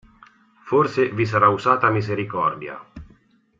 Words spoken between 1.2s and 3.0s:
sarà usata misericordia.